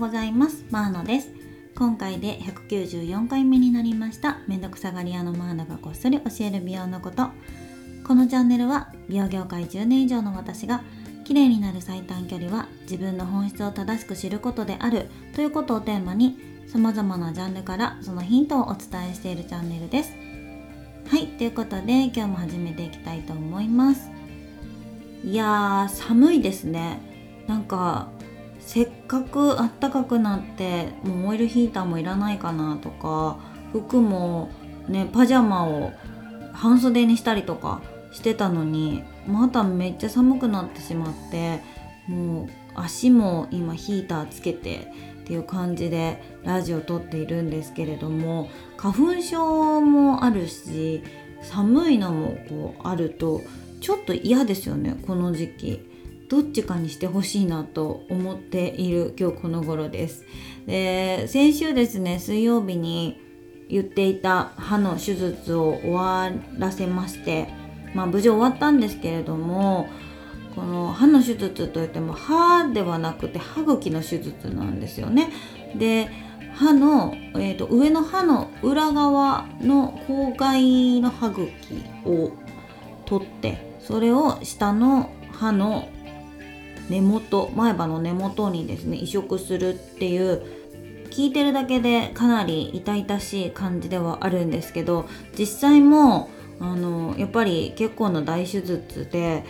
[0.00, 0.64] ございます。
[0.70, 1.30] マーノです。
[1.76, 4.38] 今回で194回目になりました。
[4.48, 7.28] めんどくさがり屋のマーノがこっそり教える美容のこと。
[8.08, 10.82] このチャンネルは美容業界10年以上の私が
[11.24, 15.10] 綺麗になる最短距離は自分の本質を正しく知ることである。
[15.34, 20.14] ということをテーマに様々なジャンルからそのヒントをお伝えしているチャンネルです。
[21.10, 24.10] はいということで今日も始めていきたいと思います。
[25.22, 27.02] いやー寒いですね。
[27.46, 28.08] なんか
[28.60, 33.38] せっかくあったかくなってもうオイルヒーターもいらないかなとか
[33.72, 34.50] 服も
[34.88, 35.92] ねパジャマを
[36.52, 37.80] 半袖にしたりとか
[38.12, 41.60] してたのにまためっちゃ寒くなってしまって
[42.08, 51.02] もう足も今ヒーターつけてっていう感じでラジオ撮っているんですけれども花粉症もあるし
[51.42, 53.40] 寒いのもこうあると
[53.80, 55.89] ちょっと嫌ですよねこの時期。
[56.30, 60.24] どっちかにしてほしいなと思っている今日この頃です。
[60.64, 63.20] で先週ですね水曜日に
[63.68, 67.48] 言っていた歯の手術を終わらせまして
[67.94, 69.88] まあ無事終わったんですけれども
[70.54, 75.32] この歯の手術といっても歯ではなくて歯茎の手術なんですよね。
[75.74, 76.08] で
[76.54, 81.48] 歯の、えーと上の歯の裏側の口外の歯茎
[82.04, 82.32] を
[83.04, 85.88] 取ってそれを下の歯の
[86.90, 90.42] 根元前歯の根元にですね移植するっていう
[91.10, 99.44] 聞いてるだけでかなり痛々しい感じではあるんですけど実際もあのやっぱり結構な大手術で、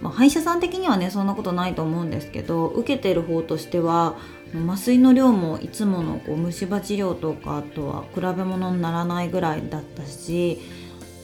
[0.00, 4.16] まあ、歯医者さん的にはねそんなことないと思うんですけど受けてる方としては
[4.54, 10.60] 麻酔の量もいつものこう虫歯治療とかとは比べ物にならないぐらいだったし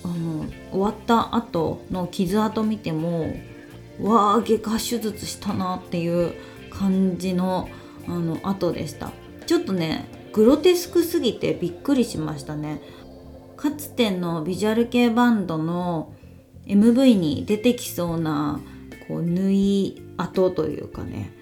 [0.05, 3.35] あの終わった後の傷跡見ても
[4.01, 6.35] わあ外科手術したなっていう
[6.71, 7.69] 感じの
[8.07, 9.13] あの後でした。
[9.47, 12.81] ちょっとねグロテスクすぎてびっくりしましたね。
[13.57, 16.13] かつてのビジュアル系バンドの
[16.67, 18.61] MV に出てきそうな
[19.07, 21.33] こう縫い跡というかね。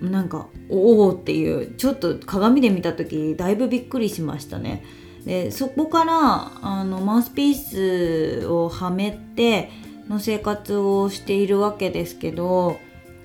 [0.00, 4.84] なんかおおっていうちょっと鏡で見た時だいぶびっくりしましたね。
[5.24, 9.70] でそこからあのマウスピースをはめて
[10.08, 12.78] の生活をしているわけですけど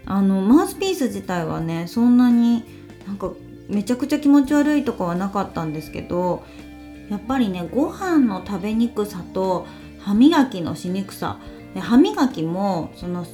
[0.06, 2.64] あのマウスピース自体はねそんなに
[3.08, 3.32] なんか
[3.70, 6.44] めちゃくちゃ気持ち悪いとかはなかったんですけど
[7.10, 9.66] やっぱりねご飯の食べにくさと
[10.00, 11.38] 歯磨きのしにくさ。
[11.74, 13.26] で歯磨きもその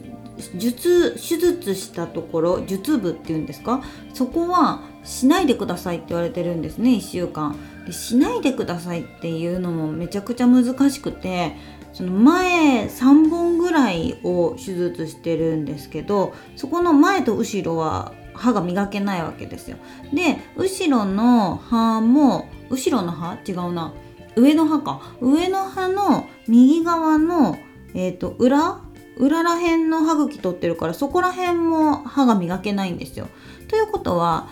[0.55, 3.81] 術手術したところ術部っていうんですか？
[4.13, 7.57] そこはしないでくださいって言われてるんですね1週間。
[7.85, 11.55] でしないでくださいっていうのもめちゃくちゃ難しくて
[11.99, 19.75] その前3本ぐらいを手術してるんですけどそこの前と後ろは歯が磨けないわけですよ。
[20.13, 23.37] で後ろの歯も後ろの歯？
[23.45, 23.93] 違うな。
[24.37, 25.01] 上の歯か。
[25.19, 27.57] 上の歯の右側の、
[27.93, 28.79] えーと、裏？
[29.17, 33.27] 裏ら辺の歯茎取ってるからそこら辺も歯が磨けないんですよ。
[33.67, 34.47] ということは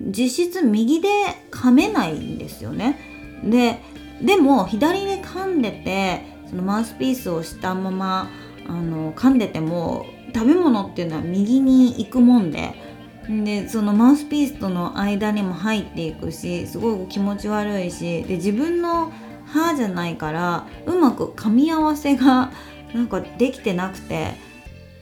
[0.00, 1.08] 実質右で
[1.52, 2.98] 噛めないんですよね。
[3.44, 3.78] で
[4.20, 8.30] でも左で噛んでてそのマウスピースをしたまま
[8.66, 12.74] あの噛んでても食べ物っていうのは右に行くもんで
[13.28, 19.12] でそのマウスピースとの間にも入っていくしすごい気持ち悪いしで自分の
[19.46, 22.52] 歯じゃないからうまく噛み合わせが
[22.94, 24.34] なんかできてなくて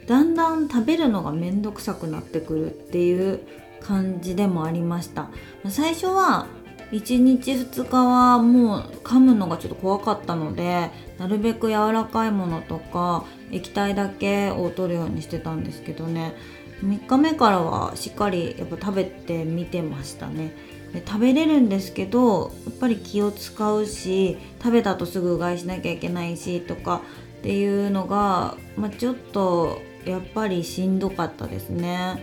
[0.06, 3.40] だんだん食べるのがめんどくさくなってくるっていう
[3.80, 5.28] 感じでもありました。
[5.68, 6.46] 最初は
[6.92, 16.34] 1日2日はもう噛むのがちょっと怖かったのでなるべく柔らかいものとか液体だけを取るようにしてたんですけどね。
[16.82, 20.52] 3日目からはしっかりやっぱ食べてみてましたね。
[20.92, 27.02] で食べれるんですけどやっぱり気を使うし食べた後すぐうがいしなきゃいけないしとか
[27.38, 32.22] っていうのが、まあ、ちょっとやっぱりしんどかったですね。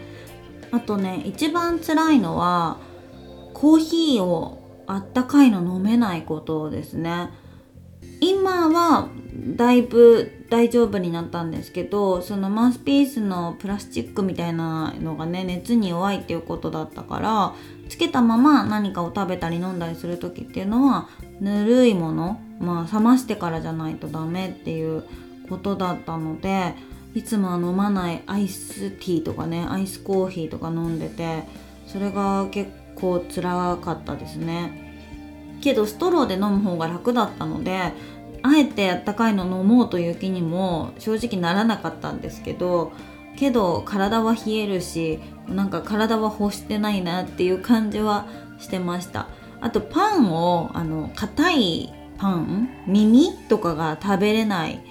[0.71, 2.77] あとね一番辛いのは
[3.63, 7.29] コーヒーをあったかいの飲めないことですね。
[8.19, 9.07] 今は
[9.55, 17.53] だいぶ大丈夫になったんですけどそのマウスピースのプラスチックみたいなのがね熱に弱いっていうことだったから
[17.87, 21.07] つけたまま何かを食べたり飲んだりする時っていうのは
[21.39, 25.05] ぬるいものまあ冷ましてからじゃないとダメっていう
[25.49, 26.75] ことだったので
[27.15, 31.43] いつもは飲まないアイスティーとかねアイスコーヒーとか飲んでて
[31.87, 34.83] それが結構辛かったですね。
[35.61, 37.93] けどストローで飲む方が楽だったので
[38.41, 42.91] あえてあったかいの飲もうという気にも正直ならなかったんですけど
[43.37, 48.27] けど体は冷えるしなんか体は欲してないなっていう感じは
[48.59, 49.27] してました。
[49.61, 54.81] あとパンをあの硬いパン耳とかが食べれない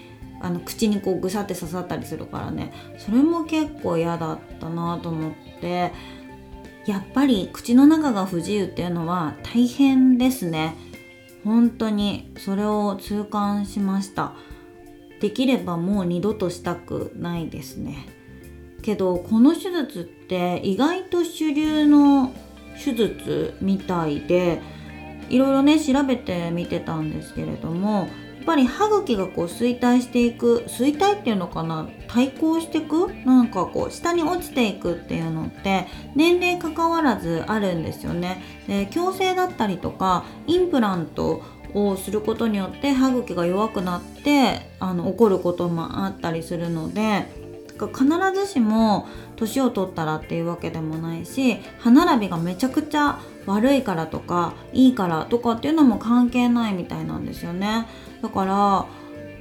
[0.40, 2.72] あの口にこうぐさって刺さったりするからね。
[2.98, 5.92] それも結構嫌だったなと思って
[6.86, 10.76] やっぱり口の中が不自由っていうのは大変ですね。
[11.44, 14.32] 本当にそれを痛感しました。
[15.20, 18.06] できればもう二度としたくないですね。
[18.82, 22.32] けどこの手術って意外と主流の
[22.82, 24.60] 手術みたいで
[25.28, 28.08] いろいろね調べてみてたんですけれども
[28.44, 38.42] ぱり歯茎がこう衰退していく衰退っていうのかな対抗していくなんかこう下に落ちていくっていうのって年齢関わらずあるんですよね。
[38.66, 41.42] で矯正だったりとかインプラント
[41.74, 47.41] をすることによって歯茎が弱くなってあの起こることもあったりするので
[47.88, 57.86] 必ずしも年を取ったらっていうわけでもないし歯並びがめちゃくちゃ悪いからとかいいからとかっていうのも関係ないみたいなんですよね。
[58.22, 58.52] だから、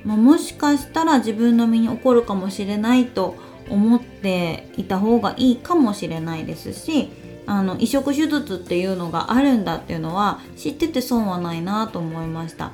[0.06, 3.36] まあ、もしかしたら自分の身に起こるかもしれないと
[3.70, 7.10] 思っていた方がいいかもしれないですし
[7.46, 12.72] あの移植手術っていうのがあるんだっていうのは知ってて損はないなと思いました。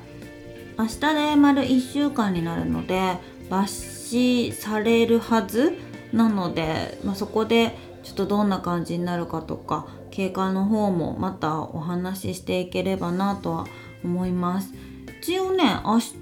[0.78, 3.18] 明日で丸1週間になるので
[3.50, 5.78] 抜歯されるはず
[6.12, 13.66] なので、まあ、そこでちょっとどんな感じになるかとか経過の方もまたお話ししていければなとは
[14.04, 14.72] 思います。
[15.20, 16.14] 一応ね明日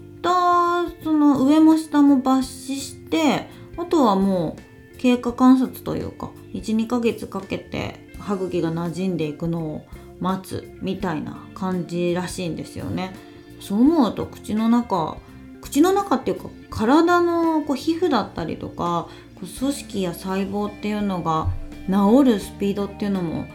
[1.04, 9.86] その上も下も抜歯してあとはもう経過観察というか12ヶ月かけて歯茎が馴染んでいくのを
[10.18, 13.14] 待つみたいな感じらしいんですよね。
[13.60, 15.16] そう思うと口の中
[15.66, 19.08] 口の中っていうか体のこう皮膚だったりとか
[19.40, 21.48] 組織や細胞っていうのが
[21.88, 23.46] 治るスピードっていうのも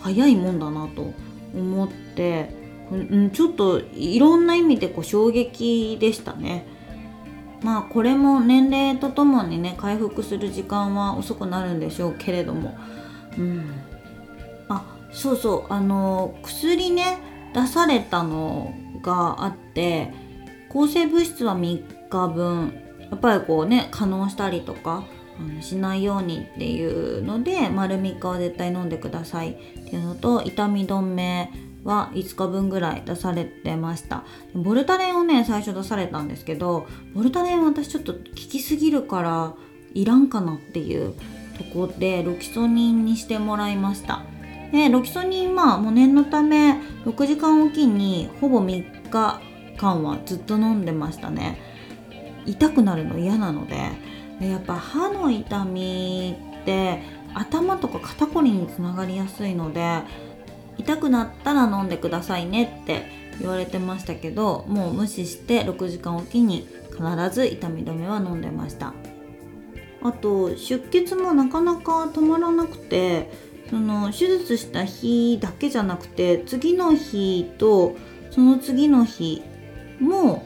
[0.00, 1.14] 早いもんだなと
[1.54, 2.50] 思って、
[2.92, 6.66] うん、ちょっといろんな意味でこう衝撃でしたね。
[7.62, 12.76] まあこれも年齢とともにね回復する時間は遅くなるんでしょうけれども、
[13.38, 13.64] うん、
[14.68, 15.72] あそうそう。
[15.72, 17.18] あの薬ね
[17.54, 20.25] 出されたのがあって
[20.76, 22.74] 抗生物質は3日分。
[23.10, 25.04] やっぱりこうね可能したりとか
[25.62, 31.50] しないようにっていうので丸3日は絶対飲んでくださいっていうのと痛み止め
[31.82, 34.24] は5日分ぐらい出されてました。
[34.54, 39.54] ボルタレンをね最初出されたんですけどボルタレン私ちょっと効きすぎるから
[39.94, 41.14] いらんかなっていう
[41.56, 44.24] とこでロキソニンにしてもらいました。
[44.72, 46.72] でロキソニンはもう念のため
[47.06, 49.40] 6時間おきにほぼ3日
[49.76, 51.58] 間はずっと飲んでましたね。
[52.46, 54.16] 痛くなるの嫌なので。
[54.40, 57.02] でやっぱ歯の痛みって
[57.34, 60.00] 頭とか肩こりにつながりやすいので
[60.78, 63.06] 痛くなったら飲んでくださいねって
[63.40, 67.00] 言われてましたけどもう無視して6時間おきに必
[67.30, 68.94] ず痛み止めは飲んでました。
[70.02, 73.30] あと出血もなかなか止まらなくて
[73.70, 77.96] その手術した日だけじゃなくて次の日と
[78.30, 79.42] その次の日
[80.00, 80.44] も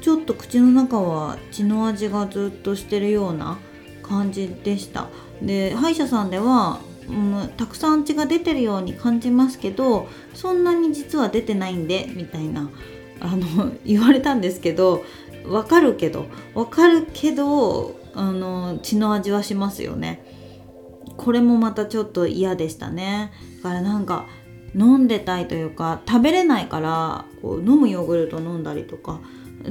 [0.00, 3.58] うちょっと口の中は血の味がずっとしてるような
[4.02, 5.08] 感じでした。
[5.40, 12.70] で歯医者さんでは、うん、たくさん血が出てるように感じますけどそんなに実は出てないんでみたいな
[13.20, 15.04] あの 言われたんですけど
[15.46, 20.24] わかるけどわかるけどあの血の味はしますよね。
[21.16, 23.32] これもまたちょっと嫌でしたね。
[23.62, 24.26] だからなんか
[24.74, 29.20] 飲んでたいというか食べれないからこう飲むヨーグルト飲んだりとか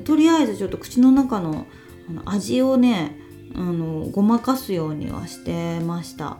[0.03, 1.65] とりあえずちょっと口の中の
[2.09, 3.17] あの味をね
[3.55, 6.37] あのごまかすようにはしてました。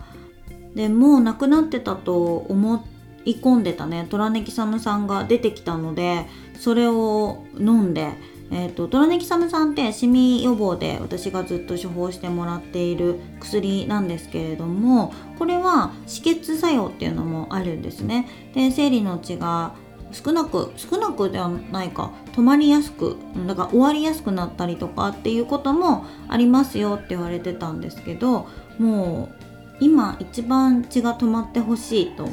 [0.76, 2.86] でもうなくなってたと思
[3.26, 6.28] い込んでたねトラネキサム酸が出てきたので
[6.58, 8.14] それを飲んで
[8.52, 18.28] えーと、トラネキサム酸ってシミ予防で私がずっと処方してもらっている薬なんですけれどもこれは止血作用っていうのもあるんですね。
[18.54, 19.74] で生理の血が
[20.12, 23.16] 少なく少なくではないか止まりやすく
[23.48, 29.36] だから終わりやすくなったりとかっていうこともありますよって言われてたんですけどもう
[29.80, 32.28] 今一番血が止まってほしいと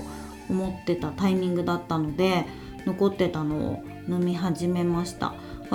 [0.50, 2.46] 思ってたタイミングだったので
[2.84, 5.34] 残ってたのを飲み始めました。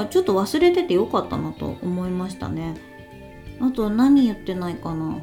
[0.09, 2.75] ちょっと忘れててよかったなと思いましたね。
[3.61, 5.21] あと何言ってないかな。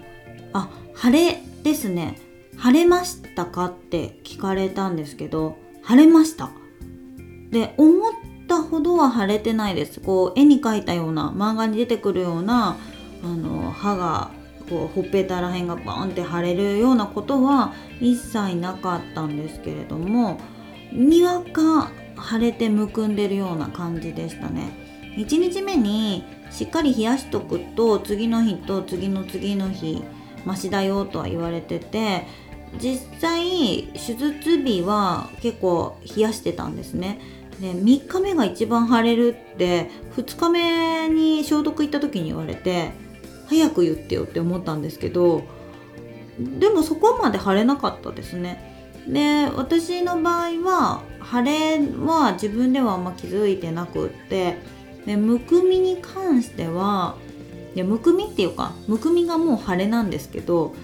[0.53, 2.19] あ晴れですね。
[2.57, 6.50] 晴れましたかって聞かれたんですけど晴れました。
[7.50, 8.12] で思っ
[8.47, 10.00] たほどは腫れてないです。
[10.00, 12.77] こう絵に描いたような漫画に出てくるような
[13.23, 14.31] あの歯が
[14.69, 20.39] こうほっぺたらへんがバーンって腫れるようなことは一切なかったんですけれども
[20.93, 21.91] にわか
[22.23, 24.71] 腫れてむくんでるような感じでしたね。
[25.17, 30.03] 1日目にしっかり冷やしとくと次の日と次の次の日
[30.45, 32.27] マシだよとは言われてて
[32.81, 37.21] 実際手術日は結構冷やしてたんですね。
[37.61, 42.93] で3日目が一番腫れるって2日目に消毒行った時に言われて
[43.49, 45.43] 早く言ってよって思ったんですけど
[46.39, 49.03] でもそこまで腫れなかったですね。
[49.07, 54.57] で私の場合は腫れは自分ではあんま気づいてなくって
[55.07, 57.17] でむくみに関しては
[57.75, 60.75] いやむくみっていうかむくみがもう腫れなんですけど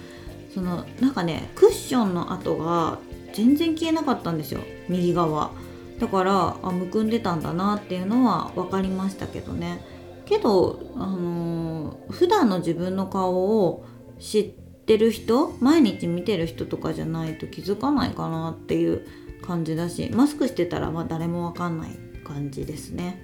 [0.53, 2.99] そのなんかねクッションの跡が
[3.33, 5.51] 全然消えなかったんですよ右側。
[5.99, 9.83] だからあむくんでたんだなっていうのは分かりましたけどね。
[10.25, 13.85] けど、あのー、普段の自分の顔を
[14.19, 14.49] 知っ
[14.85, 19.07] てる人毎日見てる人とかじゃないと気づかないかなっていう
[19.41, 21.91] 感じだしマスクしてたらま誰も分かんない
[22.23, 23.21] 感じですね。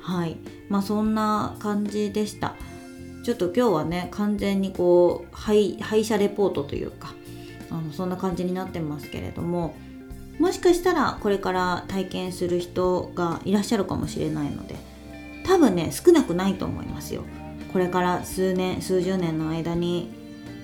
[0.00, 0.38] はい。
[0.68, 2.56] まあそんな感じでした。
[3.22, 7.14] ちょっと今日はね完全にこう廃車レポートというか
[7.70, 9.76] あのそんな感じになってますけれども
[10.38, 14.74] もしかしたらこれから体験する人がいらっしゃるかもしれないので
[15.44, 17.24] 多分ね少なくないと思いますよ。
[17.72, 20.10] これから数年数十年の間に、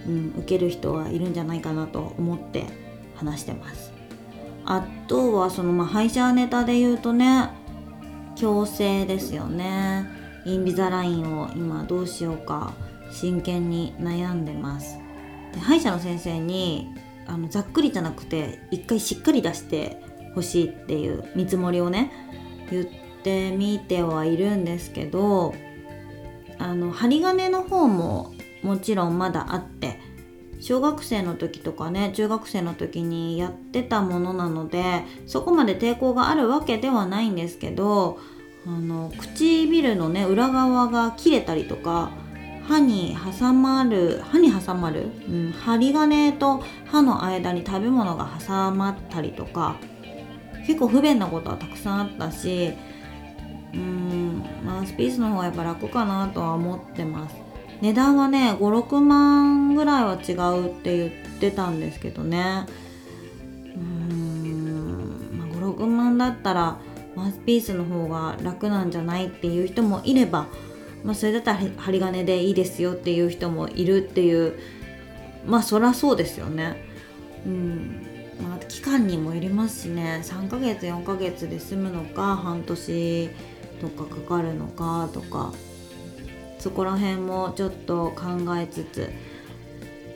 [0.07, 2.65] うん、受ける人はいるんじゃないかなと思って
[3.15, 3.88] 話してます。
[4.71, 7.49] あとはそのまあ歯医者ネタで言うとね
[8.37, 10.07] 矯正ですよね。
[10.45, 12.75] インビザラインを今どうしようか
[13.11, 14.99] 真剣に悩んでます。
[15.55, 16.87] で歯医者の先生に
[17.27, 20.03] あのざっくりじゃなくて一回しっかり出して
[20.35, 22.13] ほしいっていう見積もりをね
[22.71, 22.87] 言っ
[23.23, 25.55] てみてはいるんですけど
[26.59, 29.99] あの針金の方ももちろんまだあって
[30.61, 38.19] 小学生の時とかね中学生の時にやってたものなのでそこまで抵抗があるわけではないんですけど
[38.67, 42.11] あの唇のね裏側が切れたりとか
[42.67, 49.77] 歯に挟まる歯に挟まる、うん、針金と歯の間に食べ物が挟まったりとか
[50.67, 52.75] 結構不便なことはたくさんあったし
[53.73, 57.48] うんマウスピースの方がやっぱ楽かなとは思ってます。
[57.81, 62.67] 値段はね56万ぐらいは違うって言ってたんですけどね。
[63.75, 66.79] うーん、まあ、56万だったら
[67.15, 70.47] マウスピースの方が楽なんじゃないっていう人もいれば
[71.05, 74.59] まあ、それだったら針金でいいですよっていう人もいるっていう
[75.47, 76.85] まあそりゃそうですよね。
[77.47, 78.05] うん
[78.43, 80.21] まあ、期間にもよりますしね。
[80.25, 83.31] 3ヶ月4ヶ月で済むのか半年
[83.81, 85.53] とかかかるのかとか。
[86.59, 89.11] そこら辺もちょっと考えつつ、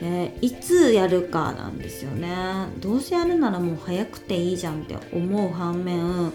[0.01, 2.67] えいつやるかなんですよね。
[2.79, 6.33] どうせやるならもう早くていいじゃんって思う反面、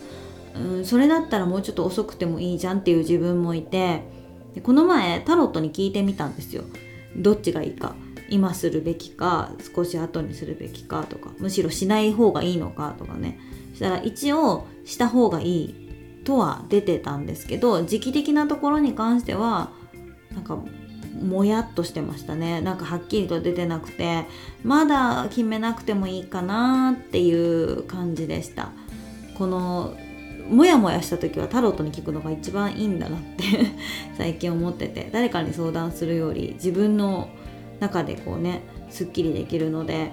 [0.56, 4.04] うん、それだったらもうちょっと遅くてもいいじゃんっていう自分もいて
[4.56, 6.64] でこの前タロットに聞いてみたんですよ。
[7.16, 7.96] どっちがいいか。
[8.30, 13.40] 今するべきか少し後にするべきかとかむしろしない方がいいのかとかね。
[13.72, 15.88] そしたら一応した方がいい
[16.26, 19.72] とは出てたんですけど時期的なところに関しては
[20.38, 20.60] なんか
[21.20, 22.62] もやっとしてましたね。
[22.62, 24.25] なんかはっきりと出てなくて
[24.63, 28.70] まだ決めなくてもいいかなっていう感じでした。
[29.36, 29.98] この
[30.48, 33.44] モヤモヤした時はタロットに聞くのが一番いいんだなって
[34.15, 35.10] 最近思ってて。
[35.12, 37.29] 誰かに相談するより自分の
[37.79, 40.12] 中でこうねすっきりできるので、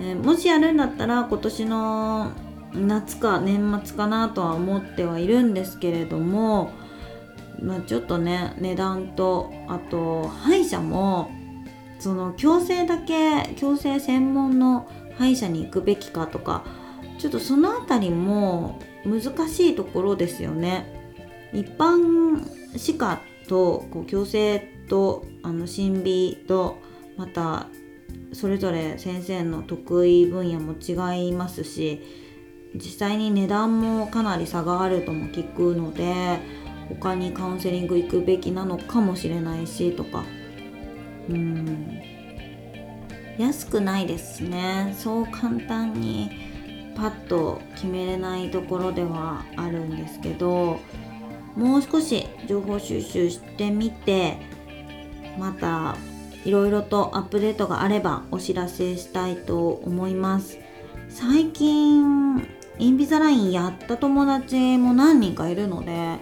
[0.00, 2.30] えー、もしやるんだったら今年の
[2.74, 6.70] 夏か年末かなとは思ってはいるんですけれども、
[7.60, 11.30] まあ、ちょっとね値段とあと歯医者も
[11.98, 16.64] その矯正だけ矯正専門の歯医者に行くべきかとか
[17.18, 20.94] ちょっとその辺りも難しいところですよね。
[21.52, 22.44] 一般
[22.76, 26.78] 歯科とこう矯正とあの審美と
[27.16, 27.66] また
[28.32, 32.02] それぞれ先生の得意分野も違いますし
[32.74, 36.38] 実際に値段もかなり差があるとも聞くので
[36.88, 40.24] 他にカウンセリング行くべきなのかもしれないしとか。
[41.28, 42.00] うん。
[43.38, 44.94] 安くないですね。
[44.98, 46.48] そう簡単に
[46.98, 50.80] パッと決めれないところではあるんですけど
[51.54, 54.36] もう少し情報収集してみて
[55.38, 55.96] また
[56.44, 60.58] いろいろとアップデートがあればお知らせしたいと思います。
[61.08, 66.18] 最近インビザラインやった友達も何人かいるので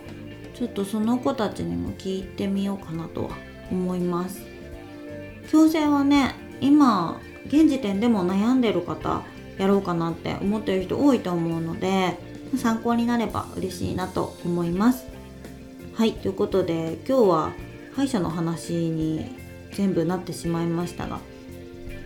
[0.56, 3.30] ちょっとその子たちにも聞いてみようかなとは
[3.70, 4.40] 思います。
[5.50, 9.22] 矯正はね今現時点でも悩んでる方
[9.58, 12.18] やろうかなって思ってる人多いと思うので
[12.56, 15.06] 参考になれば嬉しいなと思います。
[15.94, 17.52] はいということで今日は
[17.94, 19.36] 歯医者の話に
[19.72, 21.20] 全部なってしまいましたが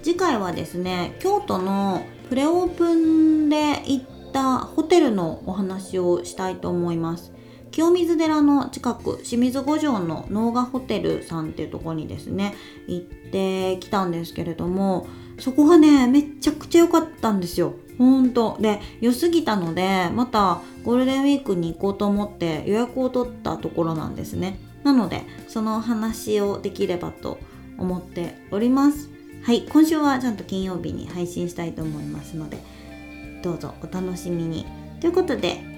[0.02, 7.32] 次回はですね京都のプレオープンで行ったホテルのお話をしたいと思います。
[7.70, 12.54] 清水寺の近く清水五条の農画ホテルさんっていうとこにですね
[12.86, 15.06] 行ってきたんですけれども
[15.38, 17.74] そこがねめちゃくちゃ良かったんですよ。
[17.98, 24.58] ほんとで良すぎたのでまたゴールデンウィークに行こうと思って予約を取ったところなんですね。
[24.84, 27.38] なのでその話をできればと
[27.76, 29.10] 思っております。
[29.42, 32.58] はい今週はちゃんと金曜日に配信したいと思いますので
[33.42, 34.66] どうぞお楽しみに。
[35.00, 35.69] ということで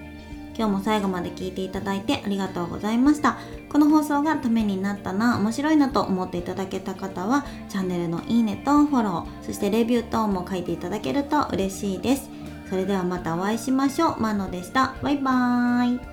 [0.56, 3.38] 今日も最後まで聞いていただいてありがとうございました。
[3.70, 12.30] この放送がためになったな面白いなと思っていただけた方はチャンネルのいいねとフォローそしてレビュー等も書いていただけると嬉しいです。
[12.68, 14.20] それではまたお会いしましょう。
[14.20, 14.94] マノでした。
[15.02, 16.11] バイバーイ。